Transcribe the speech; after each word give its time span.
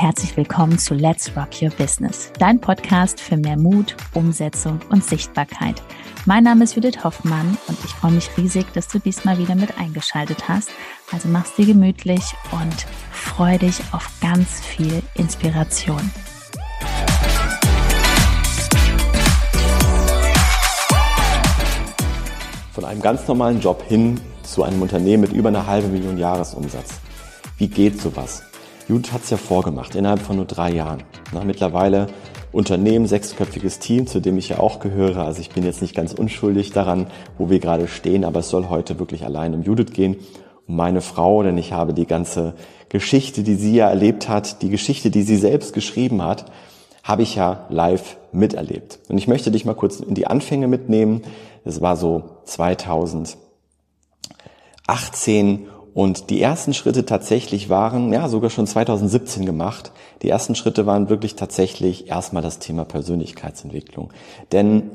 herzlich 0.00 0.36
willkommen 0.36 0.78
zu 0.78 0.94
Let's 0.94 1.32
Rock 1.36 1.60
Your 1.60 1.70
Business, 1.70 2.30
dein 2.38 2.60
Podcast 2.60 3.20
für 3.20 3.36
mehr 3.36 3.58
Mut, 3.58 3.96
Umsetzung 4.14 4.78
und 4.90 5.02
Sichtbarkeit. 5.02 5.82
Mein 6.24 6.44
Name 6.44 6.62
ist 6.62 6.76
Judith 6.76 7.02
Hoffmann 7.02 7.58
und 7.66 7.76
ich 7.84 7.90
freue 7.90 8.12
mich 8.12 8.30
riesig, 8.36 8.72
dass 8.74 8.86
du 8.86 9.00
diesmal 9.00 9.38
wieder 9.38 9.56
mit 9.56 9.76
eingeschaltet 9.76 10.48
hast. 10.48 10.70
Also 11.10 11.28
mach's 11.28 11.56
dir 11.56 11.66
gemütlich 11.66 12.22
und 12.52 12.86
freu 13.10 13.58
dich 13.58 13.80
auf 13.90 14.08
ganz 14.20 14.60
viel 14.60 15.02
Inspiration. 15.14 16.12
Von 22.72 22.84
einem 22.84 23.02
ganz 23.02 23.26
normalen 23.26 23.60
Job 23.60 23.82
hin 23.88 24.20
zu 24.44 24.62
einem 24.62 24.80
Unternehmen 24.80 25.22
mit 25.22 25.32
über 25.32 25.48
einer 25.48 25.66
halben 25.66 25.90
Million 25.90 26.18
Jahresumsatz. 26.18 27.00
Wie 27.56 27.66
geht 27.66 28.00
sowas? 28.00 28.47
Judith 28.88 29.12
hat 29.12 29.22
es 29.22 29.28
ja 29.28 29.36
vorgemacht, 29.36 29.94
innerhalb 29.94 30.20
von 30.20 30.36
nur 30.36 30.46
drei 30.46 30.72
Jahren. 30.72 31.02
Na, 31.34 31.44
mittlerweile 31.44 32.06
Unternehmen, 32.52 33.06
sechsköpfiges 33.06 33.80
Team, 33.80 34.06
zu 34.06 34.20
dem 34.20 34.38
ich 34.38 34.48
ja 34.48 34.60
auch 34.60 34.80
gehöre. 34.80 35.24
Also 35.24 35.42
ich 35.42 35.50
bin 35.50 35.62
jetzt 35.62 35.82
nicht 35.82 35.94
ganz 35.94 36.14
unschuldig 36.14 36.70
daran, 36.70 37.08
wo 37.36 37.50
wir 37.50 37.58
gerade 37.58 37.86
stehen, 37.86 38.24
aber 38.24 38.40
es 38.40 38.48
soll 38.48 38.70
heute 38.70 38.98
wirklich 38.98 39.26
allein 39.26 39.52
um 39.52 39.62
Judith 39.62 39.92
gehen, 39.92 40.16
um 40.66 40.76
meine 40.76 41.02
Frau, 41.02 41.42
denn 41.42 41.58
ich 41.58 41.74
habe 41.74 41.92
die 41.92 42.06
ganze 42.06 42.54
Geschichte, 42.88 43.42
die 43.42 43.56
sie 43.56 43.74
ja 43.74 43.90
erlebt 43.90 44.30
hat, 44.30 44.62
die 44.62 44.70
Geschichte, 44.70 45.10
die 45.10 45.22
sie 45.22 45.36
selbst 45.36 45.74
geschrieben 45.74 46.22
hat, 46.22 46.46
habe 47.04 47.20
ich 47.22 47.34
ja 47.34 47.66
live 47.68 48.16
miterlebt. 48.32 49.00
Und 49.10 49.18
ich 49.18 49.28
möchte 49.28 49.50
dich 49.50 49.66
mal 49.66 49.74
kurz 49.74 50.00
in 50.00 50.14
die 50.14 50.26
Anfänge 50.26 50.66
mitnehmen. 50.66 51.20
Es 51.62 51.82
war 51.82 51.96
so 51.96 52.22
2018 52.46 53.36
und 55.94 56.30
die 56.30 56.40
ersten 56.40 56.74
Schritte 56.74 57.04
tatsächlich 57.04 57.68
waren, 57.68 58.12
ja, 58.12 58.28
sogar 58.28 58.50
schon 58.50 58.66
2017 58.66 59.46
gemacht. 59.46 59.92
Die 60.22 60.28
ersten 60.28 60.54
Schritte 60.54 60.86
waren 60.86 61.08
wirklich 61.08 61.34
tatsächlich 61.34 62.08
erstmal 62.08 62.42
das 62.42 62.58
Thema 62.58 62.84
Persönlichkeitsentwicklung. 62.84 64.12
Denn 64.52 64.90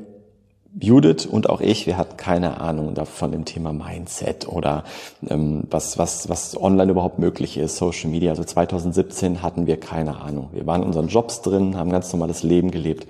Judith 0.78 1.26
und 1.26 1.48
auch 1.48 1.60
ich, 1.60 1.86
wir 1.86 1.96
hatten 1.96 2.16
keine 2.16 2.60
Ahnung 2.60 2.94
davon 2.94 3.30
dem 3.30 3.44
Thema 3.44 3.72
Mindset 3.72 4.48
oder 4.48 4.82
ähm, 5.28 5.64
was, 5.70 5.98
was, 5.98 6.28
was 6.28 6.60
online 6.60 6.90
überhaupt 6.90 7.20
möglich 7.20 7.56
ist, 7.58 7.76
Social 7.76 8.10
Media. 8.10 8.30
Also 8.30 8.42
2017 8.42 9.40
hatten 9.42 9.66
wir 9.66 9.78
keine 9.78 10.20
Ahnung. 10.20 10.48
Wir 10.52 10.66
waren 10.66 10.82
in 10.82 10.88
unseren 10.88 11.08
Jobs 11.08 11.42
drin, 11.42 11.76
haben 11.76 11.90
ganz 11.90 12.12
normales 12.12 12.42
Leben 12.42 12.72
gelebt. 12.72 13.06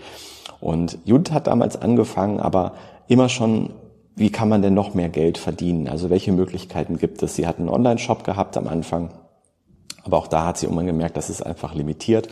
Und 0.60 0.98
Judith 1.04 1.32
hat 1.32 1.46
damals 1.46 1.80
angefangen, 1.80 2.38
aber 2.38 2.72
immer 3.08 3.30
schon 3.30 3.70
wie 4.16 4.30
kann 4.30 4.48
man 4.48 4.62
denn 4.62 4.74
noch 4.74 4.94
mehr 4.94 5.08
Geld 5.08 5.38
verdienen? 5.38 5.88
Also 5.88 6.10
welche 6.10 6.32
Möglichkeiten 6.32 6.98
gibt 6.98 7.22
es? 7.22 7.34
Sie 7.34 7.46
hat 7.46 7.58
einen 7.58 7.68
Online-Shop 7.68 8.24
gehabt 8.24 8.56
am 8.56 8.68
Anfang, 8.68 9.10
aber 10.04 10.18
auch 10.18 10.28
da 10.28 10.46
hat 10.46 10.58
sie 10.58 10.66
irgendwann 10.66 10.86
gemerkt, 10.86 11.16
das 11.16 11.30
ist 11.30 11.42
einfach 11.42 11.74
limitiert. 11.74 12.28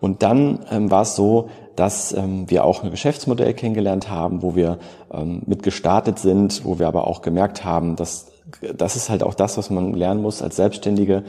Und 0.00 0.22
dann 0.22 0.66
ähm, 0.70 0.90
war 0.90 1.02
es 1.02 1.16
so, 1.16 1.48
dass 1.76 2.12
ähm, 2.12 2.50
wir 2.50 2.64
auch 2.64 2.84
ein 2.84 2.90
Geschäftsmodell 2.90 3.54
kennengelernt 3.54 4.10
haben, 4.10 4.42
wo 4.42 4.54
wir 4.54 4.78
ähm, 5.10 5.42
mit 5.46 5.62
gestartet 5.62 6.18
sind, 6.18 6.64
wo 6.64 6.78
wir 6.78 6.88
aber 6.88 7.06
auch 7.06 7.22
gemerkt 7.22 7.64
haben, 7.64 7.96
dass 7.96 8.30
das 8.76 8.94
ist 8.94 9.08
halt 9.08 9.22
auch 9.22 9.34
das, 9.34 9.56
was 9.56 9.70
man 9.70 9.94
lernen 9.94 10.20
muss 10.20 10.42
als 10.42 10.56
Selbstständige, 10.56 11.24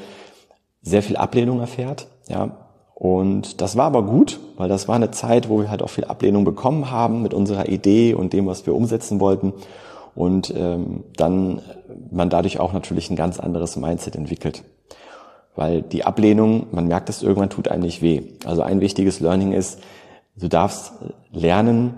sehr 0.81 1.01
viel 1.01 1.15
Ablehnung 1.15 1.61
erfährt. 1.61 2.07
Ja, 2.27 2.57
und 2.93 3.61
das 3.61 3.77
war 3.77 3.85
aber 3.85 4.03
gut, 4.03 4.39
weil 4.57 4.67
das 4.67 4.87
war 4.87 4.95
eine 4.95 5.11
Zeit, 5.11 5.47
wo 5.47 5.59
wir 5.59 5.69
halt 5.69 5.81
auch 5.81 5.89
viel 5.89 6.05
Ablehnung 6.05 6.43
bekommen 6.43 6.91
haben 6.91 7.21
mit 7.21 7.33
unserer 7.33 7.69
Idee 7.69 8.13
und 8.13 8.33
dem, 8.33 8.45
was 8.45 8.65
wir 8.65 8.75
umsetzen 8.75 9.19
wollten 9.19 9.53
und 10.15 10.53
ähm, 10.55 11.03
dann 11.17 11.61
man 12.11 12.29
dadurch 12.29 12.59
auch 12.59 12.73
natürlich 12.73 13.09
ein 13.09 13.15
ganz 13.15 13.39
anderes 13.39 13.75
Mindset 13.75 14.15
entwickelt. 14.15 14.63
Weil 15.55 15.81
die 15.81 16.03
Ablehnung, 16.03 16.67
man 16.71 16.87
merkt 16.87 17.09
es 17.09 17.23
irgendwann, 17.23 17.49
tut 17.49 17.67
einem 17.67 17.83
nicht 17.83 18.01
weh. 18.01 18.23
Also 18.45 18.61
ein 18.61 18.81
wichtiges 18.81 19.19
Learning 19.19 19.53
ist, 19.53 19.79
du 20.35 20.47
darfst 20.47 20.93
lernen, 21.31 21.95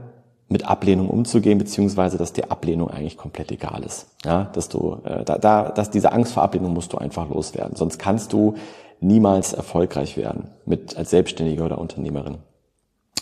mit 0.49 0.65
Ablehnung 0.65 1.09
umzugehen, 1.09 1.57
beziehungsweise 1.57 2.17
dass 2.17 2.33
dir 2.33 2.51
Ablehnung 2.51 2.89
eigentlich 2.89 3.17
komplett 3.17 3.51
egal 3.51 3.83
ist. 3.83 4.07
Ja, 4.23 4.45
dass 4.53 4.69
du, 4.69 4.97
äh, 5.03 5.25
da, 5.25 5.37
da, 5.37 5.69
dass 5.69 5.89
diese 5.89 6.13
Angst 6.13 6.33
vor 6.33 6.43
Ablehnung 6.43 6.73
musst 6.73 6.93
du 6.93 6.97
einfach 6.97 7.29
loswerden. 7.29 7.75
Sonst 7.75 7.97
kannst 7.99 8.31
du 8.31 8.55
niemals 8.99 9.53
erfolgreich 9.53 10.15
werden 10.15 10.49
mit 10.65 10.95
als 10.97 11.09
Selbstständiger 11.09 11.65
oder 11.65 11.79
Unternehmerin. 11.79 12.37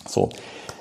So, 0.08 0.30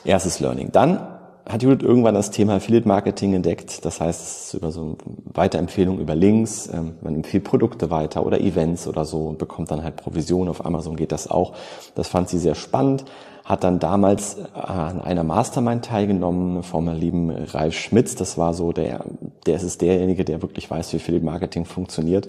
erstes 0.05 0.39
Learning. 0.41 0.71
Dann 0.71 1.14
hat 1.47 1.63
Judith 1.63 1.87
irgendwann 1.87 2.15
das 2.15 2.31
Thema 2.31 2.55
Affiliate 2.55 2.89
Marketing 2.89 3.35
entdeckt. 3.35 3.85
Das 3.85 4.01
heißt, 4.01 4.23
es 4.23 4.55
über 4.55 4.71
so 4.71 4.97
Weiterempfehlung 5.27 5.99
über 5.99 6.15
Links. 6.15 6.71
Ähm, 6.73 6.95
man 7.03 7.15
empfiehlt 7.15 7.45
Produkte 7.45 7.91
weiter 7.91 8.25
oder 8.25 8.41
Events 8.41 8.87
oder 8.87 9.05
so 9.05 9.27
und 9.27 9.39
bekommt 9.39 9.71
dann 9.71 9.85
halt 9.85 9.97
Provision. 9.97 10.49
Auf 10.49 10.65
Amazon 10.65 10.97
geht 10.97 11.13
das 11.13 11.31
auch. 11.31 11.53
Das 11.95 12.09
fand 12.09 12.31
sie 12.31 12.39
sehr 12.39 12.55
spannend. 12.55 13.05
Hat 13.45 13.63
dann 13.63 13.79
damals 13.79 14.39
äh, 14.39 14.59
an 14.59 15.03
einer 15.03 15.23
Mastermind 15.23 15.85
teilgenommen 15.85 16.63
vom 16.63 16.89
lieben 16.89 17.31
Ralf 17.31 17.75
Schmitz. 17.75 18.15
Das 18.15 18.39
war 18.39 18.55
so 18.55 18.73
der, 18.73 19.05
der 19.45 19.57
ist 19.57 19.83
derjenige, 19.83 20.25
der 20.25 20.41
wirklich 20.41 20.71
weiß, 20.71 20.95
wie 20.95 20.97
Affiliate 20.97 21.27
Marketing 21.27 21.67
funktioniert. 21.67 22.27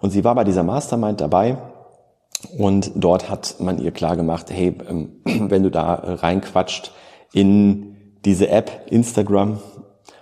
Und 0.00 0.10
sie 0.10 0.24
war 0.24 0.34
bei 0.34 0.44
dieser 0.44 0.62
Mastermind 0.62 1.20
dabei. 1.20 1.58
Und 2.56 2.92
dort 2.94 3.28
hat 3.28 3.56
man 3.58 3.78
ihr 3.78 3.90
klar 3.90 4.16
gemacht, 4.16 4.46
hey, 4.50 4.74
ähm, 4.88 5.10
wenn 5.24 5.64
du 5.64 5.70
da 5.70 5.92
reinquatscht 5.92 6.92
in 7.34 7.97
diese 8.24 8.48
App 8.48 8.86
Instagram 8.90 9.58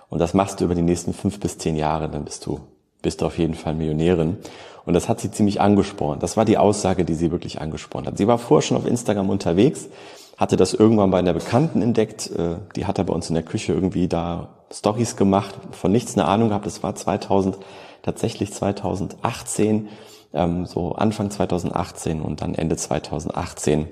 und 0.09 0.19
das 0.19 0.33
machst 0.33 0.59
du 0.59 0.65
über 0.65 0.75
die 0.75 0.81
nächsten 0.81 1.13
fünf 1.13 1.39
bis 1.39 1.57
zehn 1.57 1.75
Jahre, 1.75 2.09
dann 2.09 2.23
bist 2.23 2.45
du, 2.45 2.59
bist 3.01 3.21
du 3.21 3.25
auf 3.25 3.37
jeden 3.37 3.55
Fall 3.55 3.73
Millionärin. 3.73 4.37
Und 4.85 4.93
das 4.93 5.09
hat 5.09 5.19
sie 5.19 5.31
ziemlich 5.31 5.59
angespornt. 5.59 6.23
Das 6.23 6.37
war 6.37 6.45
die 6.45 6.57
Aussage, 6.57 7.03
die 7.03 7.13
sie 7.13 7.31
wirklich 7.31 7.59
angespornt 7.59 8.07
hat. 8.07 8.17
Sie 8.17 8.27
war 8.27 8.37
vorher 8.37 8.65
schon 8.65 8.77
auf 8.77 8.87
Instagram 8.87 9.29
unterwegs, 9.29 9.89
hatte 10.37 10.55
das 10.55 10.73
irgendwann 10.73 11.11
bei 11.11 11.19
einer 11.19 11.33
Bekannten 11.33 11.81
entdeckt. 11.81 12.31
Äh, 12.31 12.55
die 12.75 12.85
hat 12.85 12.97
er 12.97 13.03
bei 13.03 13.13
uns 13.13 13.27
in 13.27 13.35
der 13.35 13.43
Küche 13.43 13.73
irgendwie 13.73 14.07
da 14.07 14.49
Stories 14.71 15.17
gemacht, 15.17 15.55
von 15.71 15.91
nichts 15.91 16.15
eine 16.15 16.25
Ahnung 16.25 16.49
gehabt. 16.49 16.65
Das 16.65 16.83
war 16.83 16.95
2000, 16.95 17.57
tatsächlich 18.01 18.53
2018, 18.53 19.89
ähm, 20.33 20.65
so 20.65 20.93
Anfang 20.93 21.31
2018 21.31 22.21
und 22.21 22.41
dann 22.41 22.55
Ende 22.55 22.77
2018 22.77 23.87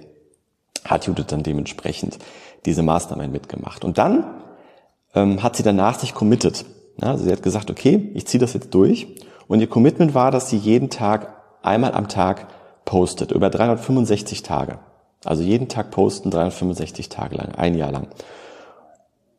hat 0.85 1.05
Judith 1.05 1.27
dann 1.27 1.43
dementsprechend 1.43 2.19
diese 2.65 2.83
Mastermind 2.83 3.33
mitgemacht. 3.33 3.83
Und 3.83 3.97
dann 3.97 4.25
ähm, 5.13 5.43
hat 5.43 5.55
sie 5.55 5.63
danach 5.63 5.99
sich 5.99 6.13
committed. 6.13 6.65
Ja, 7.01 7.11
also 7.11 7.25
sie 7.25 7.31
hat 7.31 7.43
gesagt, 7.43 7.69
okay, 7.69 8.11
ich 8.13 8.27
ziehe 8.27 8.39
das 8.39 8.53
jetzt 8.53 8.73
durch. 8.73 9.07
Und 9.47 9.59
ihr 9.59 9.67
Commitment 9.67 10.13
war, 10.13 10.31
dass 10.31 10.49
sie 10.49 10.57
jeden 10.57 10.89
Tag, 10.89 11.33
einmal 11.61 11.93
am 11.93 12.07
Tag 12.07 12.47
postet, 12.85 13.31
über 13.31 13.49
365 13.49 14.43
Tage. 14.43 14.79
Also 15.23 15.41
jeden 15.43 15.67
Tag 15.67 15.91
posten, 15.91 16.29
365 16.29 17.09
Tage 17.09 17.35
lang, 17.35 17.55
ein 17.55 17.75
Jahr 17.75 17.91
lang. 17.91 18.07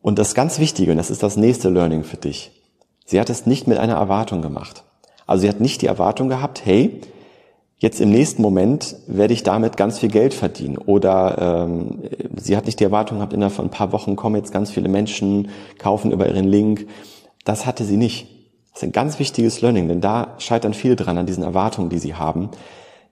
Und 0.02 0.18
das 0.18 0.34
ganz 0.34 0.58
Wichtige, 0.58 0.90
und 0.90 0.98
das 0.98 1.10
ist 1.10 1.22
das 1.22 1.36
nächste 1.36 1.68
Learning 1.68 2.04
für 2.04 2.16
dich, 2.16 2.52
sie 3.04 3.20
hat 3.20 3.30
es 3.30 3.46
nicht 3.46 3.66
mit 3.66 3.78
einer 3.78 3.94
Erwartung 3.94 4.42
gemacht. 4.42 4.84
Also 5.26 5.42
sie 5.42 5.48
hat 5.48 5.60
nicht 5.60 5.82
die 5.82 5.86
Erwartung 5.86 6.28
gehabt, 6.28 6.64
hey, 6.64 7.00
jetzt 7.78 8.00
im 8.00 8.10
nächsten 8.10 8.42
Moment 8.42 8.96
werde 9.06 9.34
ich 9.34 9.42
damit 9.42 9.76
ganz 9.76 9.98
viel 9.98 10.08
Geld 10.08 10.34
verdienen. 10.34 10.78
Oder 10.78 11.66
ähm, 11.68 12.02
sie 12.36 12.56
hat 12.56 12.66
nicht 12.66 12.80
die 12.80 12.84
Erwartung 12.84 13.18
gehabt, 13.18 13.32
innerhalb 13.32 13.54
von 13.54 13.66
ein 13.66 13.70
paar 13.70 13.92
Wochen 13.92 14.16
kommen 14.16 14.36
jetzt 14.36 14.52
ganz 14.52 14.70
viele 14.70 14.88
Menschen, 14.88 15.50
kaufen 15.78 16.12
über 16.12 16.26
ihren 16.26 16.48
Link. 16.48 16.86
Das 17.44 17.66
hatte 17.66 17.84
sie 17.84 17.96
nicht. 17.96 18.28
Das 18.72 18.82
ist 18.82 18.88
ein 18.88 18.92
ganz 18.92 19.18
wichtiges 19.18 19.60
Learning, 19.62 19.88
denn 19.88 20.00
da 20.00 20.34
scheitern 20.38 20.74
viele 20.74 20.96
dran 20.96 21.16
an 21.16 21.26
diesen 21.26 21.42
Erwartungen, 21.42 21.88
die 21.88 21.98
sie 21.98 22.14
haben, 22.14 22.50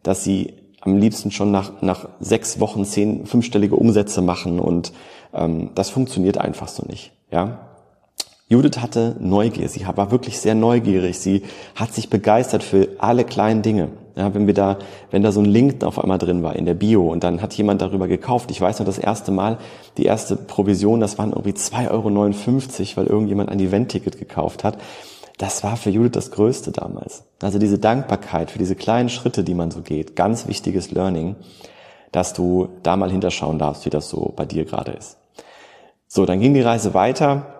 dass 0.03 0.23
sie 0.23 0.55
am 0.83 0.99
liebsten 0.99 1.31
schon 1.31 1.51
nach, 1.51 1.81
nach 1.81 2.09
sechs 2.21 2.61
Wochen 2.61 2.85
zehn 2.85 3.25
fünfstellige 3.25 3.75
Umsätze 3.75 4.21
machen 4.21 4.61
und 4.61 4.93
ähm, 5.33 5.71
das 5.75 5.89
funktioniert 5.89 6.37
einfach 6.37 6.69
so 6.69 6.85
nicht. 6.87 7.13
Ja, 7.31 7.71
Judith 8.49 8.79
hatte 8.79 9.17
Neugier, 9.21 9.71
sie 9.71 9.87
war 9.87 10.11
wirklich 10.11 10.39
sehr 10.39 10.55
neugierig, 10.55 11.19
sie 11.19 11.43
hat 11.75 11.95
sich 11.95 12.11
begeistert 12.11 12.63
für 12.63 12.89
alle 12.99 13.25
kleinen 13.25 13.63
Dinge. 13.63 13.89
Ja, 14.17 14.33
wenn 14.33 14.47
wir 14.47 14.55
da, 14.55 14.79
wenn 15.11 15.23
da 15.23 15.33
so 15.33 15.41
ein 15.41 15.47
Link 15.47 15.83
auf 15.83 15.99
einmal 15.99 16.19
drin 16.19 16.45
war 16.45 16.55
in 16.55 16.67
der 16.67 16.75
Bio 16.75 17.11
und 17.11 17.25
dann 17.25 17.43
hat 17.43 17.53
jemand 17.55 17.83
darüber 17.83 18.07
gekauft. 18.07 18.51
Ich 18.53 18.61
weiß 18.61 18.79
noch 18.79 18.87
das 18.87 18.99
erste 18.99 19.33
Mal, 19.33 19.59
die 19.97 20.05
erste 20.05 20.37
Provision, 20.37 21.01
das 21.01 21.19
waren 21.19 21.31
irgendwie 21.31 21.51
2,59 21.51 21.91
Euro, 21.91 22.97
weil 22.97 23.07
irgendjemand 23.07 23.51
ein 23.51 23.59
Event-Ticket 23.59 24.19
gekauft 24.19 24.63
hat. 24.63 24.79
Das 25.39 25.65
war 25.65 25.77
für 25.77 25.91
Judith 25.91 26.13
das 26.13 26.31
Größte 26.31 26.71
damals. 26.71 27.25
Also 27.43 27.59
diese 27.59 27.79
Dankbarkeit 27.79 28.53
für 28.53 28.59
diese 28.59 28.77
kleinen 28.77 29.09
Schritte, 29.09 29.43
die 29.43 29.55
man 29.55 29.73
so 29.73 29.81
geht, 29.81 30.15
ganz 30.15 30.47
wichtiges 30.47 30.93
Learning, 30.93 31.35
dass 32.13 32.35
du 32.35 32.69
da 32.85 32.97
mal 32.97 33.11
hinterschauen 33.11 33.59
darfst, 33.59 33.85
wie 33.85 33.91
das 33.91 34.09
so 34.09 34.33
bei 34.37 34.45
dir 34.45 34.65
gerade 34.65 34.93
ist. 34.93 35.19
So, 36.07 36.25
dann 36.25 36.39
ging 36.39 36.55
die 36.55 36.61
Reise 36.61 36.95
weiter 36.95 37.54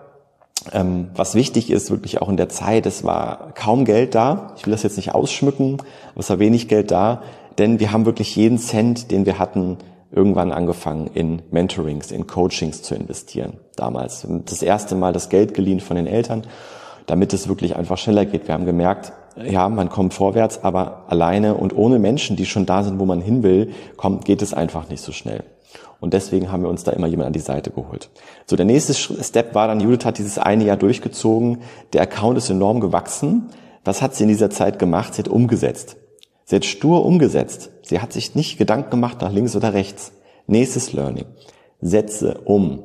ähm, 0.73 1.09
was 1.15 1.35
wichtig 1.35 1.69
ist, 1.69 1.91
wirklich 1.91 2.21
auch 2.21 2.29
in 2.29 2.37
der 2.37 2.49
Zeit, 2.49 2.85
es 2.85 3.03
war 3.03 3.53
kaum 3.53 3.85
Geld 3.85 4.15
da. 4.15 4.53
Ich 4.57 4.65
will 4.65 4.71
das 4.71 4.83
jetzt 4.83 4.97
nicht 4.97 5.13
ausschmücken, 5.13 5.77
aber 6.11 6.19
es 6.19 6.29
war 6.29 6.39
wenig 6.39 6.67
Geld 6.67 6.91
da, 6.91 7.21
denn 7.57 7.79
wir 7.79 7.91
haben 7.91 8.05
wirklich 8.05 8.35
jeden 8.35 8.57
Cent, 8.57 9.11
den 9.11 9.25
wir 9.25 9.39
hatten, 9.39 9.77
irgendwann 10.11 10.51
angefangen, 10.51 11.09
in 11.13 11.41
Mentorings, 11.51 12.11
in 12.11 12.25
Coachings 12.25 12.81
zu 12.81 12.95
investieren. 12.95 13.53
Damals. 13.75 14.25
Das 14.45 14.61
erste 14.61 14.95
Mal 14.95 15.11
das 15.11 15.29
Geld 15.29 15.53
geliehen 15.53 15.81
von 15.81 15.97
den 15.97 16.07
Eltern, 16.07 16.43
damit 17.05 17.33
es 17.33 17.47
wirklich 17.47 17.75
einfach 17.75 17.97
schneller 17.97 18.25
geht. 18.25 18.47
Wir 18.47 18.53
haben 18.53 18.65
gemerkt, 18.65 19.11
ja, 19.35 19.67
man 19.67 19.89
kommt 19.89 20.13
vorwärts, 20.13 20.63
aber 20.63 21.03
alleine 21.07 21.55
und 21.55 21.75
ohne 21.75 21.99
Menschen, 21.99 22.37
die 22.37 22.45
schon 22.45 22.65
da 22.65 22.83
sind, 22.83 22.99
wo 22.99 23.05
man 23.05 23.19
hin 23.19 23.43
will, 23.43 23.73
kommt, 23.97 24.23
geht 24.23 24.41
es 24.41 24.53
einfach 24.53 24.89
nicht 24.89 25.01
so 25.01 25.11
schnell. 25.11 25.43
Und 25.99 26.13
deswegen 26.13 26.51
haben 26.51 26.63
wir 26.63 26.69
uns 26.69 26.83
da 26.83 26.91
immer 26.91 27.07
jemand 27.07 27.27
an 27.27 27.33
die 27.33 27.39
Seite 27.39 27.71
geholt. 27.71 28.09
So, 28.45 28.55
der 28.55 28.65
nächste 28.65 28.93
Step 28.93 29.55
war 29.55 29.67
dann, 29.67 29.79
Judith 29.79 30.05
hat 30.05 30.17
dieses 30.17 30.37
eine 30.37 30.63
Jahr 30.63 30.77
durchgezogen. 30.77 31.59
Der 31.93 32.01
Account 32.01 32.37
ist 32.37 32.49
enorm 32.49 32.79
gewachsen. 32.79 33.49
Was 33.83 34.01
hat 34.01 34.15
sie 34.15 34.23
in 34.23 34.29
dieser 34.29 34.49
Zeit 34.49 34.79
gemacht? 34.79 35.13
Sie 35.13 35.21
hat 35.21 35.27
umgesetzt. 35.27 35.97
Sie 36.43 36.55
hat 36.55 36.65
stur 36.65 37.05
umgesetzt. 37.05 37.71
Sie 37.81 37.99
hat 37.99 38.13
sich 38.13 38.35
nicht 38.35 38.57
Gedanken 38.57 38.91
gemacht 38.91 39.21
nach 39.21 39.31
links 39.31 39.55
oder 39.55 39.73
rechts. 39.73 40.11
Nächstes 40.47 40.93
Learning. 40.93 41.25
Setze 41.81 42.41
um. 42.45 42.83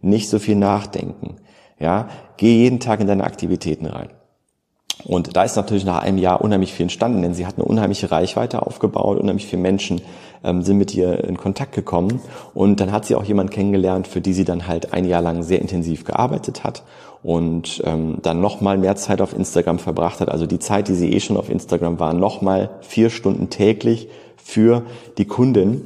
Nicht 0.00 0.28
so 0.28 0.38
viel 0.38 0.56
nachdenken. 0.56 1.36
Ja, 1.78 2.08
geh 2.36 2.56
jeden 2.56 2.78
Tag 2.78 3.00
in 3.00 3.06
deine 3.06 3.24
Aktivitäten 3.24 3.86
rein. 3.86 4.10
Und 5.04 5.36
da 5.36 5.44
ist 5.44 5.56
natürlich 5.56 5.84
nach 5.84 6.02
einem 6.02 6.18
Jahr 6.18 6.42
unheimlich 6.42 6.72
viel 6.72 6.84
entstanden, 6.84 7.22
denn 7.22 7.34
sie 7.34 7.46
hat 7.46 7.56
eine 7.56 7.64
unheimliche 7.64 8.10
Reichweite 8.10 8.62
aufgebaut, 8.62 9.18
unheimlich 9.18 9.46
viele 9.46 9.62
Menschen 9.62 10.02
ähm, 10.44 10.62
sind 10.62 10.78
mit 10.78 10.94
ihr 10.94 11.24
in 11.24 11.36
Kontakt 11.36 11.72
gekommen. 11.72 12.20
Und 12.54 12.80
dann 12.80 12.92
hat 12.92 13.04
sie 13.04 13.14
auch 13.14 13.24
jemanden 13.24 13.52
kennengelernt, 13.52 14.06
für 14.06 14.20
die 14.20 14.32
sie 14.32 14.44
dann 14.44 14.66
halt 14.66 14.92
ein 14.92 15.04
Jahr 15.04 15.22
lang 15.22 15.42
sehr 15.42 15.60
intensiv 15.60 16.04
gearbeitet 16.04 16.64
hat 16.64 16.82
und 17.22 17.82
ähm, 17.84 18.18
dann 18.22 18.40
nochmal 18.40 18.78
mehr 18.78 18.96
Zeit 18.96 19.20
auf 19.20 19.34
Instagram 19.34 19.78
verbracht 19.78 20.20
hat. 20.20 20.30
Also 20.30 20.46
die 20.46 20.58
Zeit, 20.58 20.88
die 20.88 20.94
sie 20.94 21.12
eh 21.12 21.20
schon 21.20 21.36
auf 21.36 21.50
Instagram 21.50 22.00
war, 22.00 22.14
nochmal 22.14 22.70
vier 22.80 23.10
Stunden 23.10 23.50
täglich 23.50 24.08
für 24.36 24.82
die 25.18 25.26
Kundin. 25.26 25.82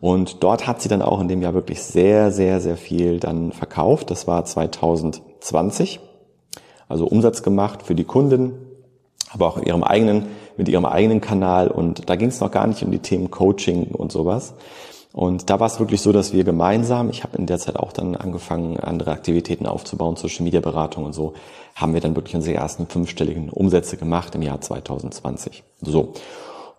Und 0.00 0.44
dort 0.44 0.66
hat 0.66 0.82
sie 0.82 0.88
dann 0.88 1.02
auch 1.02 1.20
in 1.20 1.28
dem 1.28 1.42
Jahr 1.42 1.54
wirklich 1.54 1.82
sehr, 1.82 2.30
sehr, 2.30 2.60
sehr 2.60 2.76
viel 2.76 3.18
dann 3.18 3.50
verkauft. 3.50 4.10
Das 4.10 4.28
war 4.28 4.44
2020 4.44 6.00
also 6.88 7.06
Umsatz 7.06 7.42
gemacht 7.42 7.82
für 7.82 7.94
die 7.94 8.04
Kunden, 8.04 8.52
aber 9.30 9.46
auch 9.48 9.58
in 9.58 9.64
ihrem 9.64 9.82
eigenen, 9.82 10.26
mit 10.56 10.68
ihrem 10.68 10.84
eigenen 10.84 11.20
Kanal. 11.20 11.68
Und 11.68 12.08
da 12.08 12.16
ging 12.16 12.28
es 12.28 12.40
noch 12.40 12.50
gar 12.50 12.66
nicht 12.66 12.82
um 12.82 12.90
die 12.90 13.00
Themen 13.00 13.30
Coaching 13.30 13.88
und 13.88 14.12
sowas. 14.12 14.54
Und 15.12 15.48
da 15.48 15.58
war 15.58 15.66
es 15.66 15.80
wirklich 15.80 16.02
so, 16.02 16.12
dass 16.12 16.34
wir 16.34 16.44
gemeinsam, 16.44 17.08
ich 17.08 17.22
habe 17.22 17.38
in 17.38 17.46
der 17.46 17.58
Zeit 17.58 17.76
auch 17.76 17.92
dann 17.92 18.16
angefangen, 18.16 18.78
andere 18.78 19.12
Aktivitäten 19.12 19.64
aufzubauen, 19.64 20.16
Social 20.16 20.44
Media 20.44 20.60
Beratung 20.60 21.04
und 21.04 21.14
so, 21.14 21.32
haben 21.74 21.94
wir 21.94 22.02
dann 22.02 22.14
wirklich 22.16 22.34
unsere 22.34 22.54
ersten 22.54 22.86
fünfstelligen 22.86 23.48
Umsätze 23.48 23.96
gemacht 23.96 24.34
im 24.34 24.42
Jahr 24.42 24.60
2020. 24.60 25.62
So. 25.80 26.12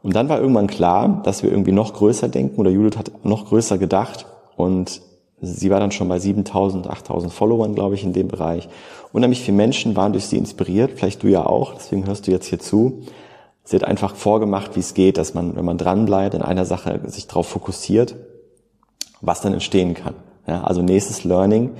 Und 0.03 0.15
dann 0.15 0.29
war 0.29 0.39
irgendwann 0.39 0.67
klar, 0.67 1.21
dass 1.23 1.41
wir 1.41 1.49
irgendwie 1.49 1.71
noch 1.71 1.93
größer 1.93 2.29
denken 2.29 2.59
oder 2.59 2.69
Judith 2.69 2.97
hat 2.97 3.25
noch 3.25 3.47
größer 3.47 3.79
gedacht 3.79 4.27
und 4.55 5.01
Sie 5.39 5.69
war 5.69 5.79
dann 5.79 5.91
schon 5.91 6.09
bei 6.09 6.17
7000, 6.17 6.87
8000 6.87 7.31
Followern, 7.31 7.75
glaube 7.75 7.95
ich, 7.95 8.03
in 8.03 8.13
dem 8.13 8.27
Bereich. 8.27 8.67
Unheimlich 9.13 9.41
viele 9.41 9.57
Menschen 9.57 9.95
waren 9.95 10.11
durch 10.11 10.25
sie 10.25 10.37
inspiriert, 10.37 10.93
vielleicht 10.95 11.21
du 11.21 11.27
ja 11.27 11.45
auch, 11.45 11.75
deswegen 11.75 12.07
hörst 12.07 12.27
du 12.27 12.31
jetzt 12.31 12.47
hier 12.47 12.59
zu. 12.59 13.03
Sie 13.63 13.75
hat 13.75 13.83
einfach 13.83 14.15
vorgemacht, 14.15 14.75
wie 14.75 14.79
es 14.79 14.93
geht, 14.93 15.17
dass 15.17 15.33
man, 15.33 15.55
wenn 15.55 15.65
man 15.65 15.77
dranbleibt, 15.77 16.33
in 16.33 16.41
einer 16.41 16.65
Sache 16.65 17.01
sich 17.05 17.27
darauf 17.27 17.47
fokussiert, 17.47 18.15
was 19.21 19.41
dann 19.41 19.53
entstehen 19.53 19.93
kann. 19.93 20.15
Ja, 20.47 20.63
also 20.63 20.81
nächstes 20.81 21.23
Learning, 21.23 21.71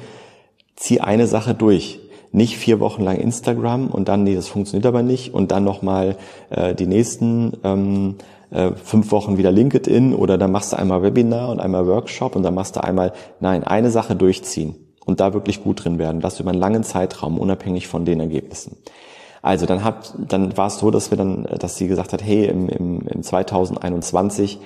zieh 0.76 1.00
eine 1.00 1.28
Sache 1.28 1.56
durch. 1.56 2.00
Nicht 2.32 2.58
vier 2.58 2.80
Wochen 2.80 3.04
lang 3.04 3.18
Instagram 3.18 3.88
und 3.88 4.08
dann, 4.08 4.24
nee, 4.24 4.36
das 4.36 4.48
funktioniert 4.48 4.86
aber 4.86 5.02
nicht 5.02 5.34
und 5.34 5.52
dann 5.52 5.64
nochmal 5.64 6.18
äh, 6.50 6.76
die 6.76 6.88
nächsten 6.88 7.54
ähm, 7.64 8.16
äh, 8.50 8.72
fünf 8.76 9.12
Wochen 9.12 9.38
wieder 9.38 9.52
LinkedIn 9.52 10.14
oder 10.14 10.38
dann 10.38 10.52
machst 10.52 10.74
du 10.74 10.78
einmal 10.78 11.04
Webinar 11.04 11.50
und 11.50 11.60
einmal 11.60 11.88
Workshop 11.88 12.36
und 12.36 12.44
dann 12.44 12.54
machst 12.54 12.76
du 12.76 12.84
einmal, 12.84 13.14
nein, 13.40 13.64
eine 13.64 13.92
Sache 13.92 14.16
durchziehen 14.16 14.76
und 15.06 15.20
da 15.20 15.34
wirklich 15.34 15.64
gut 15.64 15.84
drin 15.84 16.00
werden. 16.00 16.22
Das 16.22 16.40
über 16.40 16.52
einen 16.52 16.60
langen 16.60 16.84
Zeitraum, 16.84 17.40
unabhängig 17.40 17.88
von 17.88 18.06
den 18.06 18.20
Ergebnissen. 18.20 18.78
Also 19.42 19.66
dann 19.66 19.84
hat, 19.84 20.14
dann 20.18 20.58
war 20.58 20.68
es 20.68 20.80
so, 20.80 20.92
dass 20.92 21.12
wir 21.12 21.18
dann, 21.18 21.44
dass 21.60 21.78
sie 21.78 21.88
gesagt 21.88 22.12
hat, 22.14 22.24
hey, 22.24 22.46
im, 22.46 22.68
im, 22.70 23.08
im 23.08 23.24
2021 23.24 24.60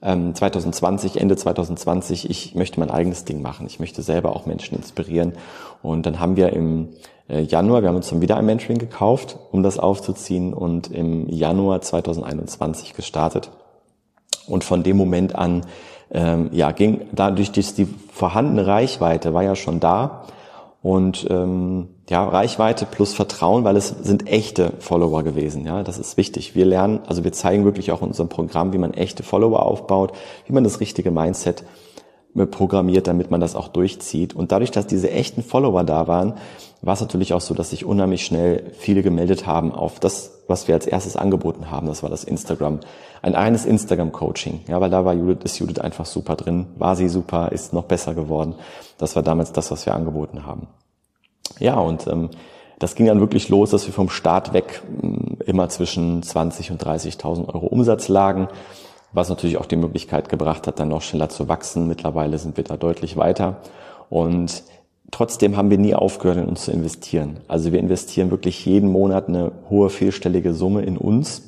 2020, 0.00 1.16
ähm, 1.16 1.22
Ende 1.22 1.36
2020, 1.36 2.30
ich 2.30 2.54
möchte 2.54 2.78
mein 2.80 2.90
eigenes 2.90 3.24
Ding 3.24 3.42
machen. 3.42 3.66
Ich 3.66 3.80
möchte 3.80 4.02
selber 4.02 4.36
auch 4.36 4.46
Menschen 4.46 4.76
inspirieren. 4.76 5.32
Und 5.82 6.06
dann 6.06 6.20
haben 6.20 6.36
wir 6.36 6.52
im 6.52 6.90
äh, 7.28 7.40
Januar, 7.40 7.82
wir 7.82 7.88
haben 7.88 7.96
uns 7.96 8.10
dann 8.10 8.20
wieder 8.20 8.36
ein 8.36 8.46
Mentoring 8.46 8.78
gekauft, 8.78 9.38
um 9.52 9.62
das 9.62 9.78
aufzuziehen 9.78 10.52
und 10.52 10.90
im 10.90 11.28
Januar 11.28 11.80
2021 11.80 12.94
gestartet. 12.94 13.50
Und 14.46 14.64
von 14.64 14.82
dem 14.82 14.96
Moment 14.96 15.34
an, 15.34 15.62
ähm, 16.10 16.50
ja, 16.52 16.70
ging 16.72 17.02
dadurch 17.12 17.50
dass 17.50 17.74
die 17.74 17.88
vorhandene 18.12 18.66
Reichweite 18.66 19.34
war 19.34 19.42
ja 19.42 19.56
schon 19.56 19.80
da 19.80 20.26
und 20.86 21.26
ähm, 21.30 21.88
ja 22.08 22.22
Reichweite 22.28 22.86
plus 22.86 23.12
Vertrauen, 23.12 23.64
weil 23.64 23.76
es 23.76 23.88
sind 23.88 24.28
echte 24.28 24.72
Follower 24.78 25.24
gewesen. 25.24 25.66
Ja, 25.66 25.82
das 25.82 25.98
ist 25.98 26.16
wichtig. 26.16 26.54
Wir 26.54 26.64
lernen, 26.64 27.00
also 27.08 27.24
wir 27.24 27.32
zeigen 27.32 27.64
wirklich 27.64 27.90
auch 27.90 28.02
in 28.02 28.08
unserem 28.08 28.28
Programm, 28.28 28.72
wie 28.72 28.78
man 28.78 28.94
echte 28.94 29.24
Follower 29.24 29.66
aufbaut, 29.66 30.12
wie 30.46 30.52
man 30.52 30.62
das 30.62 30.78
richtige 30.78 31.10
Mindset 31.10 31.64
programmiert, 32.44 33.06
damit 33.06 33.30
man 33.30 33.40
das 33.40 33.56
auch 33.56 33.68
durchzieht. 33.68 34.36
Und 34.36 34.52
dadurch, 34.52 34.70
dass 34.70 34.86
diese 34.86 35.10
echten 35.10 35.42
Follower 35.42 35.82
da 35.84 36.06
waren, 36.06 36.34
war 36.82 36.92
es 36.92 37.00
natürlich 37.00 37.32
auch 37.32 37.40
so, 37.40 37.54
dass 37.54 37.70
sich 37.70 37.86
unheimlich 37.86 38.26
schnell 38.26 38.70
viele 38.78 39.02
gemeldet 39.02 39.46
haben 39.46 39.72
auf 39.72 39.98
das, 39.98 40.42
was 40.46 40.68
wir 40.68 40.74
als 40.74 40.86
erstes 40.86 41.16
angeboten 41.16 41.70
haben. 41.70 41.86
Das 41.86 42.02
war 42.02 42.10
das 42.10 42.24
Instagram. 42.24 42.80
Ein 43.22 43.34
eines 43.34 43.64
Instagram-Coaching. 43.64 44.64
Ja, 44.68 44.80
weil 44.80 44.90
da 44.90 45.04
war 45.04 45.14
Judith, 45.14 45.44
ist 45.44 45.58
Judith 45.58 45.78
einfach 45.78 46.04
super 46.04 46.36
drin. 46.36 46.66
War 46.76 46.94
sie 46.94 47.08
super, 47.08 47.50
ist 47.52 47.72
noch 47.72 47.84
besser 47.84 48.14
geworden. 48.14 48.54
Das 48.98 49.16
war 49.16 49.22
damals 49.22 49.52
das, 49.52 49.70
was 49.70 49.86
wir 49.86 49.94
angeboten 49.94 50.44
haben. 50.44 50.66
Ja, 51.58 51.76
und 51.76 52.06
ähm, 52.06 52.28
das 52.78 52.94
ging 52.94 53.06
dann 53.06 53.20
wirklich 53.20 53.48
los, 53.48 53.70
dass 53.70 53.86
wir 53.86 53.94
vom 53.94 54.10
Start 54.10 54.52
weg 54.52 54.82
ähm, 55.02 55.38
immer 55.46 55.68
zwischen 55.70 56.22
20 56.22 56.72
und 56.72 56.84
30.000 56.84 57.48
Euro 57.48 57.66
Umsatz 57.66 58.08
lagen 58.08 58.48
was 59.16 59.28
natürlich 59.30 59.56
auch 59.56 59.66
die 59.66 59.76
Möglichkeit 59.76 60.28
gebracht 60.28 60.66
hat, 60.66 60.78
dann 60.78 60.88
noch 60.88 61.02
schneller 61.02 61.28
zu 61.28 61.48
wachsen. 61.48 61.88
Mittlerweile 61.88 62.38
sind 62.38 62.56
wir 62.56 62.64
da 62.64 62.76
deutlich 62.76 63.16
weiter 63.16 63.56
und 64.10 64.62
trotzdem 65.10 65.56
haben 65.56 65.70
wir 65.70 65.78
nie 65.78 65.94
aufgehört, 65.94 66.38
in 66.38 66.46
uns 66.46 66.64
zu 66.64 66.72
investieren. 66.72 67.40
Also 67.48 67.72
wir 67.72 67.80
investieren 67.80 68.30
wirklich 68.30 68.64
jeden 68.66 68.90
Monat 68.90 69.28
eine 69.28 69.52
hohe 69.70 69.90
vierstellige 69.90 70.52
Summe 70.52 70.82
in 70.82 70.98
uns 70.98 71.42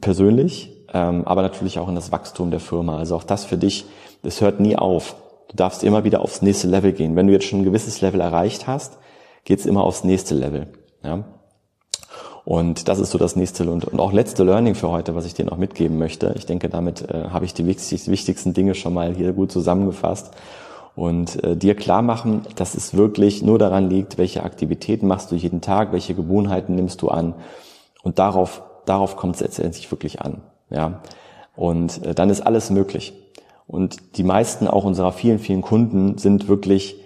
persönlich, 0.00 0.72
ähm, 0.92 1.24
aber 1.24 1.42
natürlich 1.42 1.78
auch 1.78 1.88
in 1.88 1.94
das 1.94 2.10
Wachstum 2.12 2.50
der 2.50 2.60
Firma. 2.60 2.98
Also 2.98 3.16
auch 3.16 3.24
das 3.24 3.44
für 3.44 3.56
dich, 3.56 3.86
das 4.22 4.40
hört 4.40 4.58
nie 4.58 4.76
auf. 4.76 5.16
Du 5.48 5.56
darfst 5.56 5.84
immer 5.84 6.02
wieder 6.02 6.20
aufs 6.20 6.42
nächste 6.42 6.66
Level 6.66 6.92
gehen. 6.92 7.14
Wenn 7.14 7.28
du 7.28 7.32
jetzt 7.32 7.46
schon 7.46 7.60
ein 7.60 7.64
gewisses 7.64 8.00
Level 8.00 8.20
erreicht 8.20 8.66
hast, 8.66 8.98
geht's 9.44 9.66
immer 9.66 9.84
aufs 9.84 10.02
nächste 10.02 10.34
Level. 10.34 10.66
Ja? 11.04 11.24
Und 12.46 12.86
das 12.86 13.00
ist 13.00 13.10
so 13.10 13.18
das 13.18 13.34
nächste 13.34 13.68
und, 13.68 13.98
auch 13.98 14.12
letzte 14.12 14.44
Learning 14.44 14.76
für 14.76 14.88
heute, 14.88 15.16
was 15.16 15.26
ich 15.26 15.34
dir 15.34 15.44
noch 15.44 15.56
mitgeben 15.56 15.98
möchte. 15.98 16.32
Ich 16.36 16.46
denke, 16.46 16.68
damit 16.68 17.02
äh, 17.10 17.24
habe 17.30 17.44
ich 17.44 17.54
die 17.54 17.66
wichtigsten 17.66 18.54
Dinge 18.54 18.76
schon 18.76 18.94
mal 18.94 19.12
hier 19.12 19.32
gut 19.32 19.50
zusammengefasst 19.50 20.30
und 20.94 21.42
äh, 21.42 21.56
dir 21.56 21.74
klar 21.74 22.02
machen, 22.02 22.42
dass 22.54 22.76
es 22.76 22.96
wirklich 22.96 23.42
nur 23.42 23.58
daran 23.58 23.90
liegt, 23.90 24.16
welche 24.16 24.44
Aktivitäten 24.44 25.08
machst 25.08 25.32
du 25.32 25.34
jeden 25.34 25.60
Tag, 25.60 25.90
welche 25.90 26.14
Gewohnheiten 26.14 26.76
nimmst 26.76 27.02
du 27.02 27.08
an 27.08 27.34
und 28.04 28.20
darauf 28.20 28.62
darauf 28.84 29.16
kommt 29.16 29.34
es 29.34 29.40
letztendlich 29.40 29.90
wirklich 29.90 30.22
an, 30.22 30.40
ja. 30.70 31.00
Und 31.56 32.06
äh, 32.06 32.14
dann 32.14 32.30
ist 32.30 32.42
alles 32.42 32.70
möglich. 32.70 33.12
Und 33.66 34.18
die 34.18 34.22
meisten 34.22 34.68
auch 34.68 34.84
unserer 34.84 35.10
vielen 35.10 35.40
vielen 35.40 35.62
Kunden 35.62 36.16
sind 36.18 36.46
wirklich 36.46 37.00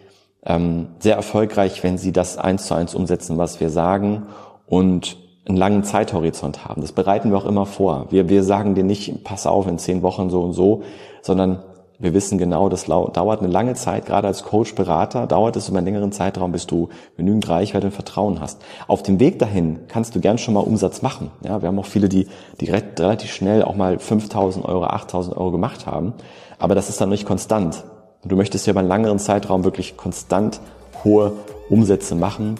ähm, 0.44 0.88
sehr 0.98 1.16
erfolgreich, 1.16 1.82
wenn 1.82 1.96
sie 1.96 2.12
das 2.12 2.36
eins 2.36 2.66
zu 2.66 2.74
eins 2.74 2.94
umsetzen, 2.94 3.38
was 3.38 3.58
wir 3.58 3.70
sagen 3.70 4.26
und 4.66 5.16
einen 5.50 5.58
langen 5.58 5.84
Zeithorizont 5.84 6.64
haben. 6.64 6.80
Das 6.80 6.92
bereiten 6.92 7.30
wir 7.30 7.38
auch 7.38 7.46
immer 7.46 7.66
vor. 7.66 8.06
Wir, 8.10 8.28
wir 8.28 8.42
sagen 8.42 8.74
dir 8.74 8.84
nicht, 8.84 9.24
pass 9.24 9.46
auf, 9.46 9.66
in 9.66 9.78
zehn 9.78 10.02
Wochen 10.02 10.30
so 10.30 10.42
und 10.42 10.52
so, 10.52 10.82
sondern 11.22 11.62
wir 12.00 12.14
wissen 12.14 12.38
genau, 12.38 12.70
das 12.70 12.86
dauert 12.86 13.40
eine 13.40 13.52
lange 13.52 13.74
Zeit, 13.74 14.06
gerade 14.06 14.26
als 14.26 14.42
Coach, 14.42 14.74
Berater, 14.74 15.26
dauert 15.26 15.56
es 15.56 15.68
über 15.68 15.78
einen 15.78 15.86
längeren 15.86 16.12
Zeitraum, 16.12 16.50
bis 16.50 16.66
du 16.66 16.88
genügend 17.18 17.46
Reichweite 17.46 17.88
und 17.88 17.92
Vertrauen 17.92 18.40
hast. 18.40 18.62
Auf 18.88 19.02
dem 19.02 19.20
Weg 19.20 19.38
dahin 19.38 19.80
kannst 19.86 20.14
du 20.14 20.20
gern 20.20 20.38
schon 20.38 20.54
mal 20.54 20.60
Umsatz 20.60 21.02
machen. 21.02 21.30
Ja, 21.44 21.60
wir 21.60 21.68
haben 21.68 21.78
auch 21.78 21.84
viele, 21.84 22.08
die, 22.08 22.26
die 22.58 22.70
relativ 22.70 23.30
schnell 23.30 23.62
auch 23.62 23.76
mal 23.76 23.96
5.000 23.96 24.64
Euro, 24.64 24.86
8.000 24.86 25.36
Euro 25.36 25.50
gemacht 25.50 25.86
haben. 25.86 26.14
Aber 26.58 26.74
das 26.74 26.88
ist 26.88 27.02
dann 27.02 27.10
nicht 27.10 27.26
konstant. 27.26 27.84
du 28.24 28.34
möchtest 28.34 28.66
ja 28.66 28.70
über 28.70 28.80
einen 28.80 28.88
längeren 28.88 29.18
Zeitraum 29.18 29.64
wirklich 29.64 29.98
konstant 29.98 30.60
hohe 31.04 31.32
Umsätze 31.68 32.14
machen. 32.14 32.54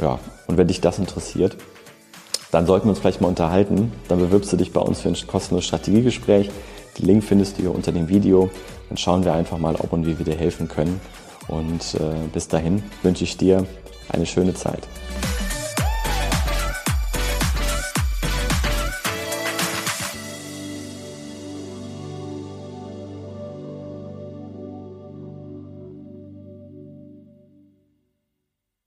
Ja, 0.00 0.18
und 0.46 0.58
wenn 0.58 0.68
dich 0.68 0.82
das 0.82 0.98
interessiert, 0.98 1.56
dann 2.54 2.66
sollten 2.66 2.86
wir 2.86 2.90
uns 2.90 3.00
vielleicht 3.00 3.20
mal 3.20 3.26
unterhalten. 3.26 3.92
Dann 4.06 4.20
bewirbst 4.20 4.52
du 4.52 4.56
dich 4.56 4.72
bei 4.72 4.80
uns 4.80 5.00
für 5.00 5.08
ein 5.08 5.16
kostenloses 5.26 5.66
Strategiegespräch. 5.66 6.50
Den 6.96 7.06
Link 7.06 7.24
findest 7.24 7.58
du 7.58 7.62
hier 7.62 7.74
unter 7.74 7.90
dem 7.90 8.08
Video. 8.08 8.48
Dann 8.88 8.96
schauen 8.96 9.24
wir 9.24 9.34
einfach 9.34 9.58
mal, 9.58 9.74
ob 9.74 9.92
und 9.92 10.06
wie 10.06 10.16
wir 10.16 10.24
dir 10.24 10.36
helfen 10.36 10.68
können. 10.68 11.00
Und 11.48 11.94
äh, 11.94 12.28
bis 12.32 12.46
dahin 12.46 12.84
wünsche 13.02 13.24
ich 13.24 13.36
dir 13.36 13.66
eine 14.08 14.24
schöne 14.24 14.54
Zeit. 14.54 14.86